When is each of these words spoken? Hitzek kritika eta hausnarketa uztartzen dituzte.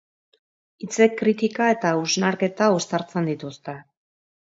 Hitzek 0.85 1.13
kritika 1.19 1.69
eta 1.75 1.93
hausnarketa 1.99 2.73
uztartzen 2.81 3.33
dituzte. 3.35 3.81